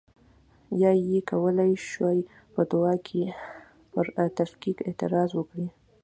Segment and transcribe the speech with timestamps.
[0.81, 2.19] یا یې کولای شوای
[2.53, 3.23] په دعا کې
[3.93, 4.05] پر
[4.37, 5.67] تفکیک اعتراض وکړي.